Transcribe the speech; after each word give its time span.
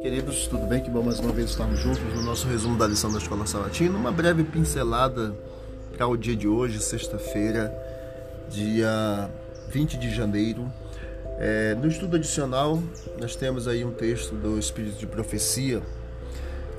Queridos, 0.00 0.46
tudo 0.46 0.66
bem? 0.66 0.80
Que 0.80 0.88
bom 0.88 1.02
mais 1.02 1.18
uma 1.18 1.32
vez 1.32 1.50
estarmos 1.50 1.80
juntos 1.80 2.02
no 2.14 2.22
nosso 2.22 2.46
resumo 2.46 2.78
da 2.78 2.86
lição 2.86 3.10
da 3.10 3.18
Escola 3.18 3.44
Sabatina. 3.44 3.98
Uma 3.98 4.12
breve 4.12 4.44
pincelada 4.44 5.34
para 5.96 6.06
o 6.06 6.16
dia 6.16 6.36
de 6.36 6.46
hoje, 6.46 6.78
sexta-feira, 6.78 7.74
dia 8.48 9.28
20 9.68 9.98
de 9.98 10.14
janeiro. 10.14 10.70
É, 11.38 11.74
no 11.74 11.88
estudo 11.88 12.14
adicional, 12.16 12.80
nós 13.20 13.34
temos 13.34 13.66
aí 13.66 13.84
um 13.84 13.92
texto 13.92 14.36
do 14.36 14.58
Espírito 14.58 14.98
de 14.98 15.06
Profecia, 15.08 15.82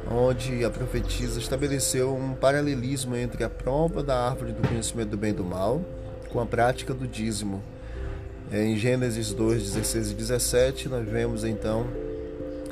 onde 0.09 0.63
a 0.63 0.69
profetisa 0.69 1.37
estabeleceu 1.37 2.15
um 2.15 2.33
paralelismo 2.33 3.15
entre 3.15 3.43
a 3.43 3.49
prova 3.49 4.01
da 4.01 4.25
árvore 4.25 4.53
do 4.53 4.65
conhecimento 4.65 5.09
do 5.09 5.17
bem 5.17 5.31
e 5.31 5.33
do 5.33 5.43
mal 5.43 5.81
com 6.29 6.39
a 6.39 6.45
prática 6.45 6.93
do 6.93 7.05
dízimo. 7.05 7.61
É, 8.53 8.63
em 8.63 8.77
Gênesis 8.77 9.33
2, 9.33 9.63
16 9.63 10.11
e 10.11 10.13
17, 10.13 10.87
nós 10.87 11.09
vemos 11.09 11.43
então 11.43 11.87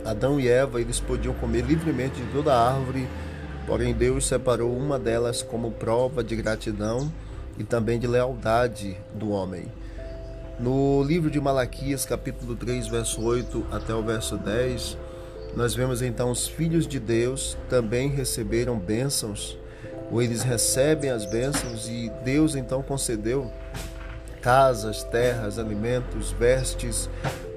Adão 0.05 0.39
e 0.39 0.47
Eva 0.47 0.79
eles 0.79 0.99
podiam 0.99 1.33
comer 1.33 1.61
livremente 1.65 2.21
de 2.21 2.31
toda 2.31 2.53
a 2.53 2.73
árvore, 2.75 3.07
porém 3.65 3.91
Deus 3.91 4.27
separou 4.27 4.77
uma 4.77 4.99
delas 4.99 5.41
como 5.41 5.71
prova 5.71 6.23
de 6.23 6.35
gratidão 6.35 7.11
e 7.57 7.63
também 7.63 7.97
de 7.97 8.05
lealdade 8.05 8.95
do 9.15 9.31
homem. 9.31 9.65
No 10.59 11.01
livro 11.01 11.31
de 11.31 11.41
Malaquias, 11.41 12.05
capítulo 12.05 12.55
3, 12.55 12.87
verso 12.87 13.19
8 13.19 13.65
até 13.71 13.95
o 13.95 14.03
verso 14.03 14.37
10, 14.37 14.95
nós 15.55 15.73
vemos 15.73 16.03
então 16.03 16.29
os 16.29 16.47
filhos 16.47 16.85
de 16.85 16.99
Deus 16.99 17.57
também 17.71 18.07
receberam 18.07 18.77
bênçãos, 18.77 19.57
ou 20.11 20.21
eles 20.21 20.43
recebem 20.43 21.09
as 21.09 21.25
bênçãos 21.25 21.89
e 21.89 22.11
Deus 22.23 22.55
então 22.55 22.83
concedeu 22.83 23.51
casas, 24.41 25.03
terras, 25.03 25.59
alimentos, 25.59 26.31
vestes, 26.31 27.09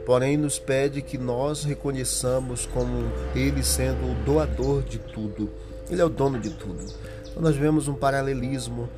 porém 0.05 0.37
nos 0.37 0.59
pede 0.59 1.01
que 1.03 1.17
nós 1.17 1.65
reconheçamos 1.65 2.67
como 2.67 3.11
Ele 3.35 3.63
sendo 3.63 4.11
o 4.11 4.15
doador 4.25 4.83
de 4.83 4.99
tudo. 4.99 5.51
Ele 5.91 6.01
é 6.01 6.05
o 6.05 6.09
dono 6.09 6.39
de 6.39 6.51
tudo. 6.51 6.85
Então 7.31 7.43
nós 7.43 7.57
vemos 7.57 7.89
um 7.89 7.95
paralelismo 7.95 8.89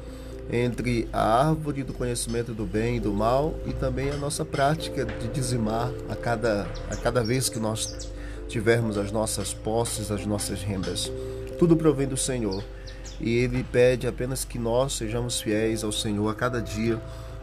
entre 0.51 1.09
a 1.12 1.48
árvore 1.48 1.83
do 1.83 1.93
conhecimento 1.93 2.53
do 2.53 2.65
bem 2.65 2.97
e 2.97 3.01
do 3.01 3.12
mal 3.12 3.55
e 3.67 3.73
também 3.73 4.11
a 4.11 4.17
nossa 4.17 4.45
prática 4.45 5.05
de 5.05 5.28
dizimar 5.28 5.91
a 6.09 6.15
cada, 6.15 6.69
a 6.91 6.97
cada 6.97 7.23
vez 7.23 7.48
que 7.48 7.59
nós 7.59 8.09
tivermos 8.48 8.97
as 8.97 9.11
nossas 9.11 9.53
posses, 9.53 10.11
as 10.11 10.25
nossas 10.25 10.62
rendas. 10.62 11.11
Tudo 11.59 11.77
provém 11.77 12.06
do 12.06 12.17
Senhor. 12.17 12.62
E 13.21 13.39
Ele 13.39 13.65
pede 13.65 14.06
apenas 14.06 14.45
que 14.45 14.59
nós 14.59 14.93
sejamos 14.93 15.41
fiéis 15.41 15.83
ao 15.83 15.91
Senhor 15.91 16.28
a 16.28 16.34
cada 16.34 16.61
dia 16.61 17.00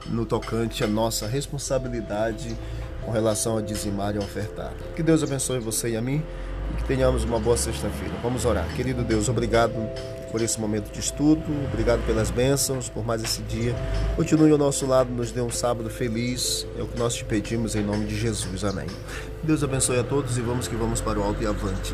no 0.07 0.25
tocante 0.25 0.83
à 0.83 0.87
nossa 0.87 1.27
responsabilidade 1.27 2.55
com 3.03 3.11
relação 3.11 3.57
a 3.57 3.61
dizimar 3.61 4.15
e 4.15 4.19
ofertar. 4.19 4.73
Que 4.95 5.03
Deus 5.03 5.23
abençoe 5.23 5.59
você 5.59 5.89
e 5.89 5.97
a 5.97 6.01
mim 6.01 6.23
e 6.71 6.77
que 6.77 6.83
tenhamos 6.85 7.23
uma 7.23 7.39
boa 7.39 7.57
sexta-feira. 7.57 8.13
Vamos 8.21 8.45
orar. 8.45 8.67
Querido 8.75 9.03
Deus, 9.03 9.29
obrigado 9.29 9.73
por 10.31 10.41
esse 10.41 10.59
momento 10.59 10.91
de 10.91 10.99
estudo, 10.99 11.43
obrigado 11.71 12.03
pelas 12.07 12.31
bênçãos, 12.31 12.89
por 12.89 13.05
mais 13.05 13.21
esse 13.21 13.43
dia. 13.43 13.75
Continue 14.15 14.51
ao 14.51 14.57
nosso 14.57 14.87
lado, 14.87 15.11
nos 15.11 15.31
dê 15.31 15.41
um 15.41 15.51
sábado 15.51 15.89
feliz. 15.89 16.65
É 16.77 16.81
o 16.81 16.87
que 16.87 16.97
nós 16.97 17.13
te 17.13 17.23
pedimos 17.23 17.75
em 17.75 17.83
nome 17.83 18.05
de 18.05 18.17
Jesus. 18.17 18.63
Amém. 18.63 18.87
Deus 19.43 19.63
abençoe 19.63 19.99
a 19.99 20.03
todos 20.03 20.37
e 20.37 20.41
vamos 20.41 20.67
que 20.67 20.75
vamos 20.75 21.01
para 21.01 21.19
o 21.19 21.23
alto 21.23 21.43
e 21.43 21.45
avante. 21.45 21.93